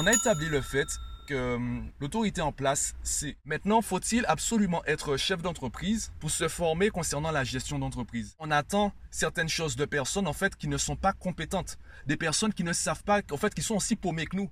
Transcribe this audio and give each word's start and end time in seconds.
On 0.00 0.06
a 0.06 0.12
établi 0.12 0.48
le 0.48 0.60
fait 0.60 0.86
que 1.26 1.56
hum, 1.56 1.90
l'autorité 1.98 2.40
en 2.40 2.52
place, 2.52 2.94
c'est 3.02 3.36
maintenant 3.44 3.82
faut-il 3.82 4.24
absolument 4.28 4.80
être 4.86 5.16
chef 5.16 5.42
d'entreprise 5.42 6.12
pour 6.20 6.30
se 6.30 6.46
former 6.46 6.90
concernant 6.90 7.32
la 7.32 7.42
gestion 7.42 7.80
d'entreprise? 7.80 8.36
On 8.38 8.52
attend 8.52 8.92
certaines 9.10 9.48
choses 9.48 9.74
de 9.74 9.84
personnes 9.86 10.28
en 10.28 10.32
fait 10.32 10.54
qui 10.54 10.68
ne 10.68 10.76
sont 10.76 10.94
pas 10.94 11.12
compétentes, 11.12 11.78
des 12.06 12.16
personnes 12.16 12.54
qui 12.54 12.62
ne 12.62 12.72
savent 12.72 13.02
pas 13.02 13.22
en 13.32 13.36
fait 13.36 13.52
qui 13.52 13.62
sont 13.62 13.74
aussi 13.74 13.96
paumées 13.96 14.26
que 14.26 14.36
nous. 14.36 14.48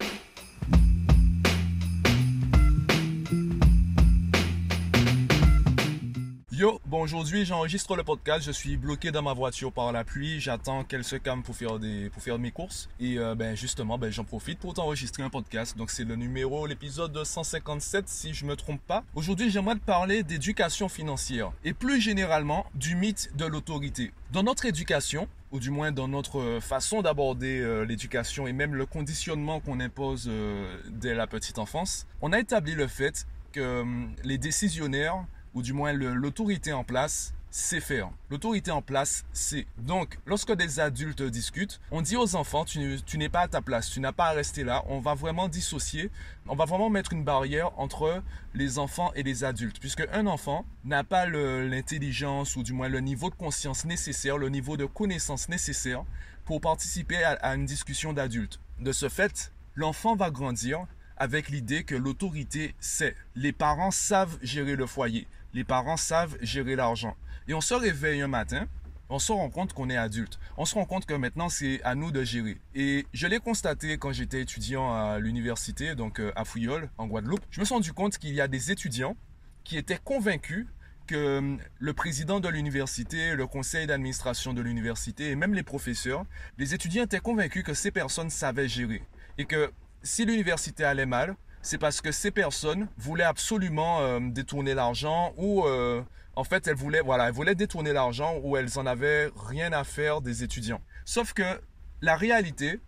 Yo, 6.56 6.80
bon 6.86 7.02
aujourd'hui 7.02 7.44
j'enregistre 7.44 7.96
le 7.96 8.02
podcast, 8.02 8.42
je 8.46 8.50
suis 8.50 8.78
bloqué 8.78 9.10
dans 9.10 9.20
ma 9.20 9.34
voiture 9.34 9.70
par 9.70 9.92
la 9.92 10.04
pluie, 10.04 10.40
j'attends 10.40 10.84
qu'elle 10.84 11.04
se 11.04 11.16
calme 11.16 11.42
pour 11.42 11.54
faire 11.54 11.78
des 11.78 12.08
pour 12.08 12.22
faire 12.22 12.38
mes 12.38 12.50
courses 12.50 12.88
et 12.98 13.18
euh, 13.18 13.34
ben 13.34 13.54
justement 13.54 13.98
ben 13.98 14.10
j'en 14.10 14.24
profite 14.24 14.58
pour 14.58 14.72
t'enregistrer 14.72 15.22
un 15.22 15.28
podcast. 15.28 15.76
Donc 15.76 15.90
c'est 15.90 16.04
le 16.04 16.16
numéro 16.16 16.66
l'épisode 16.66 17.22
157 17.22 18.08
si 18.08 18.32
je 18.32 18.46
me 18.46 18.56
trompe 18.56 18.80
pas. 18.80 19.04
Aujourd'hui, 19.14 19.50
j'aimerais 19.50 19.74
te 19.74 19.84
parler 19.84 20.22
d'éducation 20.22 20.88
financière 20.88 21.52
et 21.62 21.74
plus 21.74 22.00
généralement 22.00 22.64
du 22.74 22.96
mythe 22.96 23.36
de 23.36 23.44
l'autorité. 23.44 24.12
Dans 24.32 24.42
notre 24.42 24.64
éducation, 24.64 25.28
ou 25.52 25.60
du 25.60 25.68
moins 25.68 25.92
dans 25.92 26.08
notre 26.08 26.60
façon 26.62 27.02
d'aborder 27.02 27.60
euh, 27.60 27.84
l'éducation 27.84 28.46
et 28.46 28.54
même 28.54 28.74
le 28.74 28.86
conditionnement 28.86 29.60
qu'on 29.60 29.78
impose 29.78 30.24
euh, 30.26 30.78
dès 30.88 31.12
la 31.12 31.26
petite 31.26 31.58
enfance, 31.58 32.06
on 32.22 32.32
a 32.32 32.40
établi 32.40 32.72
le 32.72 32.86
fait 32.86 33.26
que 33.52 33.82
hum, 33.82 34.14
les 34.24 34.38
décisionnaires 34.38 35.26
ou 35.56 35.62
du 35.62 35.72
moins 35.72 35.94
l'autorité 35.94 36.74
en 36.74 36.84
place, 36.84 37.32
c'est 37.50 37.80
faire. 37.80 38.10
L'autorité 38.28 38.70
en 38.70 38.82
place, 38.82 39.24
c'est. 39.32 39.66
Donc, 39.78 40.18
lorsque 40.26 40.52
des 40.52 40.80
adultes 40.80 41.22
discutent, 41.22 41.80
on 41.90 42.02
dit 42.02 42.14
aux 42.14 42.36
enfants, 42.36 42.66
tu, 42.66 42.78
n'es 43.16 43.28
pas 43.30 43.40
à 43.40 43.48
ta 43.48 43.62
place, 43.62 43.88
tu 43.88 44.00
n'as 44.00 44.12
pas 44.12 44.26
à 44.26 44.32
rester 44.32 44.64
là. 44.64 44.84
On 44.88 45.00
va 45.00 45.14
vraiment 45.14 45.48
dissocier, 45.48 46.10
on 46.46 46.54
va 46.54 46.66
vraiment 46.66 46.90
mettre 46.90 47.14
une 47.14 47.24
barrière 47.24 47.70
entre 47.78 48.22
les 48.52 48.78
enfants 48.78 49.12
et 49.14 49.22
les 49.22 49.44
adultes. 49.44 49.80
Puisque 49.80 50.06
un 50.12 50.26
enfant 50.26 50.66
n'a 50.84 51.04
pas 51.04 51.24
l'intelligence 51.24 52.54
ou 52.56 52.62
du 52.62 52.74
moins 52.74 52.90
le 52.90 53.00
niveau 53.00 53.30
de 53.30 53.36
conscience 53.36 53.86
nécessaire, 53.86 54.36
le 54.36 54.50
niveau 54.50 54.76
de 54.76 54.84
connaissance 54.84 55.48
nécessaire 55.48 56.04
pour 56.44 56.60
participer 56.60 57.24
à 57.24 57.54
une 57.54 57.64
discussion 57.64 58.12
d'adultes. 58.12 58.60
De 58.78 58.92
ce 58.92 59.08
fait, 59.08 59.52
l'enfant 59.74 60.16
va 60.16 60.30
grandir 60.30 60.86
avec 61.16 61.48
l'idée 61.48 61.84
que 61.84 61.94
l'autorité 61.94 62.74
c'est. 62.78 63.16
Les 63.34 63.52
parents 63.52 63.90
savent 63.90 64.36
gérer 64.42 64.76
le 64.76 64.84
foyer 64.84 65.26
les 65.56 65.64
parents 65.64 65.96
savent 65.96 66.36
gérer 66.42 66.76
l'argent. 66.76 67.16
Et 67.48 67.54
on 67.54 67.62
se 67.62 67.72
réveille 67.72 68.20
un 68.20 68.28
matin, 68.28 68.68
on 69.08 69.18
se 69.18 69.32
rend 69.32 69.48
compte 69.48 69.72
qu'on 69.72 69.88
est 69.88 69.96
adulte. 69.96 70.38
On 70.58 70.66
se 70.66 70.74
rend 70.74 70.84
compte 70.84 71.06
que 71.06 71.14
maintenant, 71.14 71.48
c'est 71.48 71.82
à 71.82 71.94
nous 71.94 72.10
de 72.10 72.22
gérer. 72.24 72.60
Et 72.74 73.06
je 73.14 73.26
l'ai 73.26 73.38
constaté 73.38 73.96
quand 73.96 74.12
j'étais 74.12 74.42
étudiant 74.42 74.92
à 74.92 75.18
l'université, 75.18 75.94
donc 75.94 76.20
euh, 76.20 76.30
à 76.36 76.44
Fouillol, 76.44 76.90
en 76.98 77.06
Guadeloupe. 77.06 77.40
Je 77.50 77.60
me 77.60 77.64
suis 77.64 77.72
rendu 77.72 77.94
compte 77.94 78.18
qu'il 78.18 78.34
y 78.34 78.40
a 78.42 78.48
des 78.48 78.70
étudiants 78.70 79.16
qui 79.64 79.78
étaient 79.78 79.98
convaincus 80.04 80.66
que 81.06 81.38
hum, 81.38 81.58
le 81.78 81.94
président 81.94 82.38
de 82.38 82.50
l'université, 82.50 83.34
le 83.34 83.46
conseil 83.46 83.86
d'administration 83.86 84.52
de 84.52 84.60
l'université 84.60 85.30
et 85.30 85.36
même 85.36 85.54
les 85.54 85.62
professeurs, 85.62 86.26
les 86.58 86.74
étudiants 86.74 87.04
étaient 87.04 87.20
convaincus 87.20 87.62
que 87.62 87.72
ces 87.72 87.90
personnes 87.90 88.28
savaient 88.28 88.68
gérer. 88.68 89.02
Et 89.38 89.46
que 89.46 89.72
si 90.02 90.26
l'université 90.26 90.84
allait 90.84 91.06
mal, 91.06 91.34
c'est 91.66 91.78
parce 91.78 92.00
que 92.00 92.12
ces 92.12 92.30
personnes 92.30 92.86
voulaient 92.96 93.24
absolument 93.24 94.00
euh, 94.00 94.20
détourner 94.20 94.72
l'argent 94.72 95.34
ou 95.36 95.64
euh, 95.64 96.00
en 96.36 96.44
fait 96.44 96.68
elles 96.68 96.76
voulaient 96.76 97.54
détourner 97.56 97.92
l'argent 97.92 98.38
ou 98.44 98.56
elles 98.56 98.78
en 98.78 98.86
avaient 98.86 99.30
rien 99.48 99.72
à 99.72 99.82
faire 99.82 100.20
des 100.20 100.44
étudiants. 100.44 100.80
Sauf 101.04 101.32
que 101.32 101.60
la 102.02 102.14
réalité, 102.14 102.78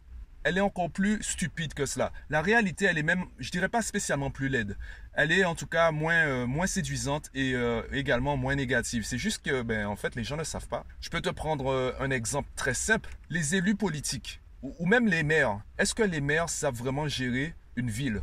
elle 0.45 0.59
est 0.59 0.63
encore 0.63 0.91
plus 0.91 1.21
stupide 1.25 1.75
que 1.75 1.87
cela. 1.87 2.13
La 2.31 2.41
réalité, 2.41 2.85
elle 2.85 2.99
est 2.99 3.03
même, 3.03 3.25
je 3.41 3.51
dirais 3.51 3.69
pas 3.69 3.83
spécialement 3.83 4.31
plus 4.31 4.49
laide. 4.49 4.77
Elle 5.15 5.33
est 5.33 5.45
en 5.45 5.57
tout 5.57 5.67
cas 5.67 5.91
moins, 5.91 6.27
euh, 6.27 6.67
séduisante 6.67 7.31
et 7.35 7.55
également 7.93 8.37
moins 8.37 8.55
négative. 8.55 9.03
C'est 9.05 9.19
juste 9.19 9.45
que, 9.45 9.63
ben, 9.63 9.87
en 9.87 9.97
fait, 9.97 10.15
les 10.15 10.23
gens 10.23 10.37
ne 10.37 10.45
savent 10.45 10.69
pas. 10.69 10.85
Je 11.01 11.09
peux 11.09 11.21
te 11.21 11.31
prendre 11.31 11.97
un 11.99 12.11
exemple 12.13 12.49
très 12.55 12.75
simple. 12.75 13.11
Les 13.29 13.57
élus 13.57 13.75
politiques 13.75 14.41
ou 14.63 14.87
même 14.87 15.09
les 15.09 15.25
maires. 15.25 15.61
Est-ce 15.79 15.97
que 15.97 16.05
les 16.05 16.21
maires 16.21 16.49
savent 16.49 16.77
vraiment 16.77 17.09
gérer 17.09 17.55
une 17.75 17.91
ville? 17.91 18.23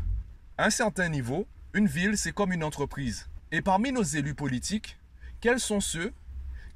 À 0.58 0.66
un 0.66 0.70
certain 0.70 1.10
niveau, 1.10 1.48
une 1.74 1.88
ville, 1.88 2.18
c'est 2.18 2.32
comme 2.32 2.54
une 2.54 2.64
entreprise. 2.64 3.28
Et 3.52 3.62
parmi 3.62 3.92
nos 3.92 4.04
élus 4.04 4.36
politiques, 4.36 4.98
quels 5.42 5.60
sont 5.60 5.82
ceux 5.82 6.14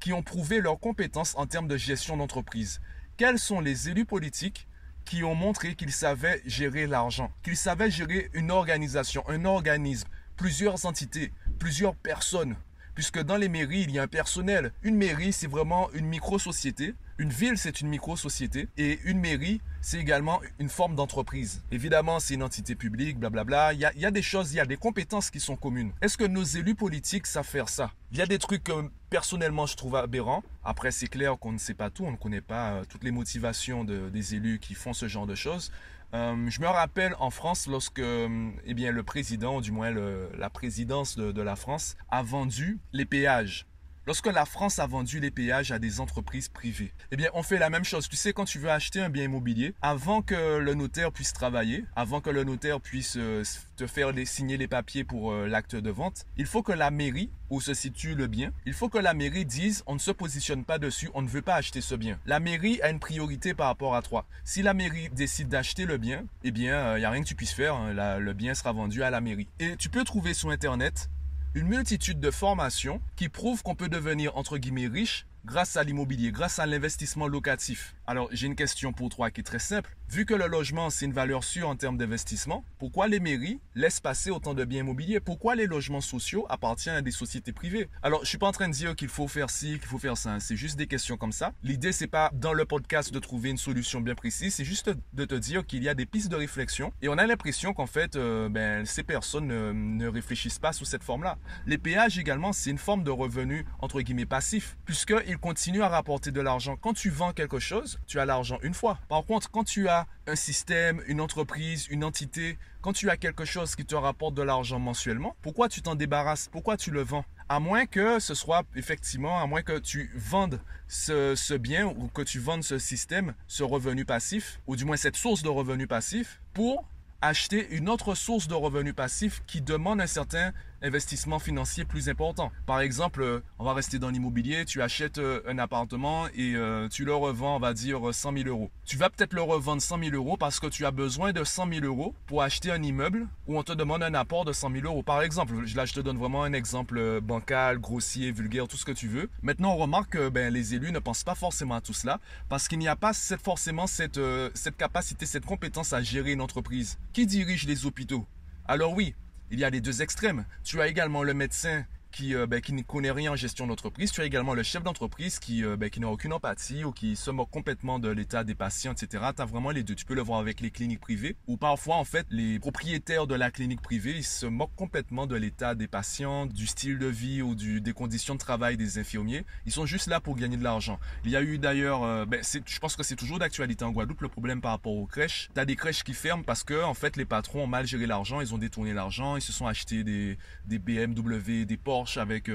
qui 0.00 0.12
ont 0.12 0.22
prouvé 0.22 0.60
leurs 0.60 0.78
compétences 0.78 1.34
en 1.36 1.46
termes 1.46 1.68
de 1.68 1.76
gestion 1.76 2.16
d'entreprise? 2.16 2.80
Quels 3.16 3.38
sont 3.38 3.60
les 3.60 3.88
élus 3.88 4.04
politiques 4.04 4.68
qui 5.04 5.24
ont 5.24 5.34
montré 5.34 5.74
qu'ils 5.74 5.92
savaient 5.92 6.42
gérer 6.44 6.86
l'argent, 6.86 7.32
qu'ils 7.42 7.56
savaient 7.56 7.90
gérer 7.90 8.30
une 8.34 8.50
organisation, 8.50 9.24
un 9.28 9.44
organisme, 9.44 10.08
plusieurs 10.36 10.84
entités, 10.84 11.32
plusieurs 11.58 11.94
personnes? 11.94 12.56
Puisque 13.00 13.22
dans 13.22 13.38
les 13.38 13.48
mairies, 13.48 13.80
il 13.80 13.92
y 13.92 13.98
a 13.98 14.02
un 14.02 14.06
personnel. 14.06 14.72
Une 14.82 14.94
mairie, 14.94 15.32
c'est 15.32 15.46
vraiment 15.46 15.90
une 15.94 16.04
micro-société 16.04 16.94
une 17.20 17.28
ville, 17.28 17.58
c'est 17.58 17.82
une 17.82 17.88
micro-société 17.88 18.68
et 18.78 18.98
une 19.04 19.20
mairie, 19.20 19.60
c'est 19.82 19.98
également 19.98 20.40
une 20.58 20.70
forme 20.70 20.94
d'entreprise. 20.94 21.62
Évidemment, 21.70 22.18
c'est 22.18 22.32
une 22.32 22.42
entité 22.42 22.74
publique, 22.74 23.18
blablabla. 23.18 23.74
Il 23.74 23.80
y, 23.80 23.86
il 23.94 24.00
y 24.00 24.06
a 24.06 24.10
des 24.10 24.22
choses, 24.22 24.54
il 24.54 24.56
y 24.56 24.60
a 24.60 24.64
des 24.64 24.78
compétences 24.78 25.30
qui 25.30 25.38
sont 25.38 25.54
communes. 25.54 25.92
Est-ce 26.00 26.16
que 26.16 26.24
nos 26.24 26.42
élus 26.42 26.74
politiques 26.74 27.26
savent 27.26 27.46
faire 27.46 27.68
ça? 27.68 27.90
Il 28.10 28.16
y 28.16 28.22
a 28.22 28.26
des 28.26 28.38
trucs 28.38 28.64
que 28.64 28.72
personnellement 29.10 29.66
je 29.66 29.76
trouve 29.76 29.96
aberrants. 29.96 30.42
Après, 30.64 30.90
c'est 30.90 31.08
clair 31.08 31.38
qu'on 31.38 31.52
ne 31.52 31.58
sait 31.58 31.74
pas 31.74 31.90
tout, 31.90 32.06
on 32.06 32.12
ne 32.12 32.16
connaît 32.16 32.40
pas 32.40 32.70
euh, 32.70 32.84
toutes 32.88 33.04
les 33.04 33.10
motivations 33.10 33.84
des 33.84 34.34
élus 34.34 34.58
qui 34.58 34.72
font 34.72 34.94
ce 34.94 35.06
genre 35.06 35.26
de 35.26 35.34
choses. 35.34 35.72
Euh, 36.12 36.48
je 36.48 36.60
me 36.60 36.66
rappelle 36.66 37.14
en 37.20 37.30
France 37.30 37.66
lorsque 37.66 38.00
euh, 38.00 38.50
eh 38.64 38.74
bien, 38.74 38.90
le 38.90 39.02
président, 39.02 39.56
ou 39.56 39.60
du 39.60 39.70
moins 39.70 39.90
la 39.90 40.50
présidence 40.50 41.16
de 41.16 41.42
la 41.42 41.56
France, 41.56 41.96
a 42.10 42.22
vendu 42.22 42.78
les 42.92 43.04
péages 43.04 43.66
Lorsque 44.10 44.26
la 44.26 44.44
France 44.44 44.80
a 44.80 44.88
vendu 44.88 45.20
les 45.20 45.30
péages 45.30 45.70
à 45.70 45.78
des 45.78 46.00
entreprises 46.00 46.48
privées, 46.48 46.92
eh 47.12 47.16
bien, 47.16 47.30
on 47.32 47.44
fait 47.44 47.60
la 47.60 47.70
même 47.70 47.84
chose. 47.84 48.08
Tu 48.08 48.16
sais, 48.16 48.32
quand 48.32 48.44
tu 48.44 48.58
veux 48.58 48.68
acheter 48.68 49.00
un 49.00 49.08
bien 49.08 49.22
immobilier, 49.22 49.72
avant 49.82 50.20
que 50.20 50.58
le 50.58 50.74
notaire 50.74 51.12
puisse 51.12 51.32
travailler, 51.32 51.84
avant 51.94 52.20
que 52.20 52.28
le 52.28 52.42
notaire 52.42 52.80
puisse 52.80 53.14
euh, 53.16 53.44
te 53.76 53.86
faire 53.86 54.10
signer 54.24 54.56
les 54.56 54.66
papiers 54.66 55.04
pour 55.04 55.30
euh, 55.30 55.46
l'acte 55.46 55.76
de 55.76 55.90
vente, 55.90 56.26
il 56.36 56.46
faut 56.46 56.64
que 56.64 56.72
la 56.72 56.90
mairie, 56.90 57.30
où 57.50 57.60
se 57.60 57.72
situe 57.72 58.16
le 58.16 58.26
bien, 58.26 58.50
il 58.66 58.72
faut 58.72 58.88
que 58.88 58.98
la 58.98 59.14
mairie 59.14 59.44
dise 59.44 59.84
on 59.86 59.94
ne 59.94 60.00
se 60.00 60.10
positionne 60.10 60.64
pas 60.64 60.80
dessus, 60.80 61.08
on 61.14 61.22
ne 61.22 61.28
veut 61.28 61.40
pas 61.40 61.54
acheter 61.54 61.80
ce 61.80 61.94
bien. 61.94 62.18
La 62.26 62.40
mairie 62.40 62.82
a 62.82 62.90
une 62.90 62.98
priorité 62.98 63.54
par 63.54 63.68
rapport 63.68 63.94
à 63.94 64.02
toi. 64.02 64.26
Si 64.42 64.60
la 64.62 64.74
mairie 64.74 65.08
décide 65.10 65.48
d'acheter 65.48 65.86
le 65.86 65.98
bien, 65.98 66.24
eh 66.42 66.50
bien, 66.50 66.72
il 66.72 66.96
euh, 66.96 66.98
n'y 66.98 67.04
a 67.04 67.10
rien 67.10 67.22
que 67.22 67.28
tu 67.28 67.36
puisses 67.36 67.54
faire. 67.54 67.76
Hein. 67.76 68.18
le 68.18 68.32
bien 68.32 68.54
sera 68.54 68.72
vendu 68.72 69.04
à 69.04 69.10
la 69.10 69.20
mairie. 69.20 69.46
Et 69.60 69.76
tu 69.76 69.88
peux 69.88 70.02
trouver 70.02 70.34
sur 70.34 70.50
Internet 70.50 71.08
une 71.54 71.66
multitude 71.66 72.20
de 72.20 72.30
formations 72.30 73.00
qui 73.16 73.28
prouvent 73.28 73.62
qu'on 73.62 73.74
peut 73.74 73.88
devenir 73.88 74.36
entre 74.36 74.56
guillemets 74.56 74.86
riche 74.86 75.26
grâce 75.44 75.76
à 75.76 75.82
l'immobilier, 75.82 76.30
grâce 76.30 76.58
à 76.58 76.66
l'investissement 76.66 77.26
locatif. 77.26 77.94
Alors, 78.06 78.28
j'ai 78.30 78.46
une 78.46 78.54
question 78.54 78.92
pour 78.92 79.08
toi 79.08 79.30
qui 79.30 79.40
est 79.40 79.44
très 79.44 79.58
simple. 79.58 79.96
Vu 80.10 80.26
que 80.26 80.34
le 80.34 80.48
logement, 80.48 80.90
c'est 80.90 81.04
une 81.04 81.12
valeur 81.12 81.44
sûre 81.44 81.68
en 81.68 81.76
termes 81.76 81.96
d'investissement, 81.96 82.64
pourquoi 82.80 83.06
les 83.06 83.20
mairies 83.20 83.60
laissent 83.76 84.00
passer 84.00 84.32
autant 84.32 84.54
de 84.54 84.64
biens 84.64 84.80
immobiliers? 84.80 85.20
Pourquoi 85.20 85.54
les 85.54 85.68
logements 85.68 86.00
sociaux 86.00 86.46
appartiennent 86.48 86.96
à 86.96 87.00
des 87.00 87.12
sociétés 87.12 87.52
privées? 87.52 87.88
Alors, 88.02 88.24
je 88.24 88.28
suis 88.28 88.36
pas 88.36 88.48
en 88.48 88.52
train 88.52 88.66
de 88.66 88.72
dire 88.72 88.96
qu'il 88.96 89.06
faut 89.06 89.28
faire 89.28 89.50
ci, 89.50 89.78
qu'il 89.78 89.86
faut 89.86 89.98
faire 89.98 90.16
ça. 90.16 90.32
Hein. 90.32 90.40
C'est 90.40 90.56
juste 90.56 90.76
des 90.76 90.88
questions 90.88 91.16
comme 91.16 91.30
ça. 91.30 91.52
L'idée, 91.62 91.92
c'est 91.92 92.08
pas 92.08 92.28
dans 92.32 92.54
le 92.54 92.64
podcast 92.64 93.14
de 93.14 93.20
trouver 93.20 93.50
une 93.50 93.56
solution 93.56 94.00
bien 94.00 94.16
précise. 94.16 94.52
C'est 94.52 94.64
juste 94.64 94.90
de 95.12 95.24
te 95.24 95.36
dire 95.36 95.64
qu'il 95.64 95.84
y 95.84 95.88
a 95.88 95.94
des 95.94 96.06
pistes 96.06 96.28
de 96.28 96.34
réflexion. 96.34 96.92
Et 97.02 97.08
on 97.08 97.16
a 97.16 97.24
l'impression 97.24 97.72
qu'en 97.72 97.86
fait, 97.86 98.16
euh, 98.16 98.48
ben, 98.48 98.84
ces 98.86 99.04
personnes 99.04 99.46
ne, 99.46 100.08
réfléchissent 100.08 100.58
pas 100.58 100.72
sous 100.72 100.84
cette 100.84 101.04
forme-là. 101.04 101.38
Les 101.66 101.78
péages 101.78 102.18
également, 102.18 102.52
c'est 102.52 102.70
une 102.70 102.78
forme 102.78 103.04
de 103.04 103.12
revenu 103.12 103.64
entre 103.78 104.00
guillemets 104.00 104.26
passif, 104.26 104.76
puisque 104.84 105.14
il 105.28 105.38
continue 105.38 105.82
à 105.82 105.88
rapporter 105.88 106.32
de 106.32 106.40
l'argent. 106.40 106.74
Quand 106.74 106.94
tu 106.94 107.10
vends 107.10 107.32
quelque 107.32 107.60
chose, 107.60 108.00
tu 108.08 108.18
as 108.18 108.24
l'argent 108.24 108.58
une 108.64 108.74
fois. 108.74 108.98
Par 109.08 109.24
contre, 109.24 109.52
quand 109.52 109.62
tu 109.62 109.86
as 109.86 109.99
un 110.26 110.36
système, 110.36 111.02
une 111.06 111.20
entreprise, 111.20 111.86
une 111.88 112.04
entité, 112.04 112.58
quand 112.80 112.92
tu 112.92 113.10
as 113.10 113.16
quelque 113.16 113.44
chose 113.44 113.74
qui 113.74 113.84
te 113.84 113.94
rapporte 113.94 114.34
de 114.34 114.42
l'argent 114.42 114.78
mensuellement, 114.78 115.36
pourquoi 115.42 115.68
tu 115.68 115.82
t'en 115.82 115.94
débarrasses? 115.94 116.48
Pourquoi 116.50 116.76
tu 116.76 116.90
le 116.90 117.02
vends? 117.02 117.24
À 117.48 117.60
moins 117.60 117.86
que 117.86 118.20
ce 118.20 118.34
soit 118.34 118.64
effectivement, 118.76 119.40
à 119.40 119.46
moins 119.46 119.62
que 119.62 119.78
tu 119.78 120.10
vendes 120.14 120.60
ce, 120.88 121.34
ce 121.34 121.54
bien 121.54 121.86
ou 121.86 122.08
que 122.08 122.22
tu 122.22 122.38
vendes 122.38 122.62
ce 122.62 122.78
système, 122.78 123.34
ce 123.48 123.62
revenu 123.62 124.04
passif, 124.04 124.60
ou 124.66 124.76
du 124.76 124.84
moins 124.84 124.96
cette 124.96 125.16
source 125.16 125.42
de 125.42 125.48
revenu 125.48 125.86
passif, 125.86 126.40
pour 126.54 126.88
acheter 127.20 127.68
une 127.70 127.88
autre 127.88 128.14
source 128.14 128.48
de 128.48 128.54
revenu 128.54 128.94
passif 128.94 129.42
qui 129.46 129.60
demande 129.60 130.00
un 130.00 130.06
certain 130.06 130.52
investissements 130.82 131.38
financiers 131.38 131.84
plus 131.84 132.08
importants. 132.08 132.52
Par 132.66 132.80
exemple, 132.80 133.22
euh, 133.22 133.40
on 133.58 133.64
va 133.64 133.74
rester 133.74 133.98
dans 133.98 134.10
l'immobilier, 134.10 134.64
tu 134.64 134.82
achètes 134.82 135.18
euh, 135.18 135.42
un 135.46 135.58
appartement 135.58 136.26
et 136.28 136.54
euh, 136.54 136.88
tu 136.88 137.04
le 137.04 137.14
revends, 137.14 137.56
on 137.56 137.58
va 137.58 137.74
dire, 137.74 138.12
100 138.12 138.32
000 138.32 138.48
euros. 138.48 138.70
Tu 138.84 138.96
vas 138.96 139.10
peut-être 139.10 139.32
le 139.32 139.42
revendre 139.42 139.82
100 139.82 139.98
000 140.04 140.14
euros 140.14 140.36
parce 140.36 140.60
que 140.60 140.66
tu 140.66 140.86
as 140.86 140.90
besoin 140.90 141.32
de 141.32 141.44
100 141.44 141.72
000 141.72 141.84
euros 141.84 142.14
pour 142.26 142.42
acheter 142.42 142.70
un 142.70 142.82
immeuble 142.82 143.28
où 143.46 143.58
on 143.58 143.62
te 143.62 143.72
demande 143.72 144.02
un 144.02 144.14
apport 144.14 144.44
de 144.44 144.52
100 144.52 144.72
000 144.72 144.86
euros. 144.86 145.02
Par 145.02 145.22
exemple, 145.22 145.54
là 145.74 145.84
je 145.84 145.92
te 145.92 146.00
donne 146.00 146.18
vraiment 146.18 146.44
un 146.44 146.52
exemple 146.52 147.20
bancal, 147.20 147.78
grossier, 147.78 148.32
vulgaire, 148.32 148.68
tout 148.68 148.76
ce 148.76 148.84
que 148.84 148.92
tu 148.92 149.08
veux. 149.08 149.28
Maintenant, 149.42 149.74
on 149.74 149.76
remarque 149.76 150.10
que 150.10 150.28
ben, 150.28 150.52
les 150.52 150.74
élus 150.74 150.92
ne 150.92 150.98
pensent 150.98 151.24
pas 151.24 151.34
forcément 151.34 151.74
à 151.74 151.80
tout 151.80 151.92
cela 151.92 152.20
parce 152.48 152.68
qu'il 152.68 152.78
n'y 152.78 152.88
a 152.88 152.96
pas 152.96 153.12
forcément 153.12 153.86
cette, 153.86 154.20
cette 154.54 154.76
capacité, 154.76 155.26
cette 155.26 155.44
compétence 155.44 155.92
à 155.92 156.02
gérer 156.02 156.32
une 156.32 156.40
entreprise. 156.40 156.98
Qui 157.12 157.26
dirige 157.26 157.66
les 157.66 157.86
hôpitaux? 157.86 158.26
Alors 158.66 158.92
oui, 158.94 159.14
il 159.50 159.58
y 159.58 159.64
a 159.64 159.70
les 159.70 159.80
deux 159.80 160.02
extrêmes. 160.02 160.44
Tu 160.64 160.80
as 160.80 160.86
également 160.86 161.22
le 161.22 161.34
médecin 161.34 161.84
qui, 162.10 162.34
euh, 162.34 162.46
ben, 162.46 162.60
qui 162.60 162.72
ne 162.72 162.82
connaît 162.82 163.10
rien 163.10 163.32
en 163.32 163.36
gestion 163.36 163.66
d'entreprise. 163.66 164.12
Tu 164.12 164.20
as 164.20 164.24
également 164.24 164.54
le 164.54 164.62
chef 164.62 164.82
d'entreprise 164.82 165.38
qui, 165.38 165.64
euh, 165.64 165.76
ben, 165.76 165.90
n'a 165.98 166.08
aucune 166.08 166.32
empathie 166.32 166.84
ou 166.84 166.92
qui 166.92 167.16
se 167.16 167.30
moque 167.30 167.50
complètement 167.50 167.98
de 167.98 168.08
l'état 168.08 168.44
des 168.44 168.54
patients, 168.54 168.92
etc. 168.92 169.24
Tu 169.36 169.42
as 169.42 169.44
vraiment 169.44 169.70
les 169.70 169.82
deux. 169.82 169.94
Tu 169.94 170.04
peux 170.04 170.14
le 170.14 170.22
voir 170.22 170.40
avec 170.40 170.60
les 170.60 170.70
cliniques 170.70 171.00
privées 171.00 171.36
ou 171.46 171.56
parfois, 171.56 171.96
en 171.96 172.04
fait, 172.04 172.26
les 172.30 172.58
propriétaires 172.58 173.26
de 173.26 173.34
la 173.34 173.50
clinique 173.50 173.82
privée, 173.82 174.14
ils 174.16 174.24
se 174.24 174.46
moquent 174.46 174.74
complètement 174.76 175.26
de 175.26 175.36
l'état 175.36 175.74
des 175.74 175.88
patients, 175.88 176.46
du 176.46 176.66
style 176.66 176.98
de 176.98 177.06
vie 177.06 177.42
ou 177.42 177.54
des 177.54 177.92
conditions 177.92 178.34
de 178.34 178.38
travail 178.38 178.76
des 178.76 178.98
infirmiers. 178.98 179.44
Ils 179.66 179.72
sont 179.72 179.86
juste 179.86 180.08
là 180.08 180.20
pour 180.20 180.36
gagner 180.36 180.56
de 180.56 180.64
l'argent. 180.64 180.98
Il 181.24 181.30
y 181.30 181.36
a 181.36 181.42
eu 181.42 181.58
d'ailleurs, 181.58 182.02
euh, 182.02 182.24
ben, 182.24 182.42
je 182.42 182.78
pense 182.78 182.96
que 182.96 183.02
c'est 183.02 183.16
toujours 183.16 183.38
d'actualité 183.38 183.84
en 183.84 183.90
Guadeloupe, 183.90 184.22
le 184.22 184.28
problème 184.28 184.60
par 184.60 184.72
rapport 184.72 184.94
aux 184.94 185.06
crèches. 185.06 185.50
Tu 185.54 185.60
as 185.60 185.64
des 185.64 185.76
crèches 185.76 186.02
qui 186.02 186.14
ferment 186.14 186.42
parce 186.42 186.64
que, 186.64 186.82
en 186.82 186.94
fait, 186.94 187.16
les 187.16 187.24
patrons 187.24 187.64
ont 187.64 187.66
mal 187.66 187.86
géré 187.86 188.06
l'argent, 188.06 188.40
ils 188.40 188.54
ont 188.54 188.58
détourné 188.58 188.94
l'argent, 188.94 189.36
ils 189.36 189.42
se 189.42 189.52
sont 189.52 189.66
achetés 189.66 190.04
des, 190.04 190.38
des 190.66 190.78
BMW, 190.78 191.64
des 191.64 191.76
Porsche 191.76 191.99
avec 192.16 192.48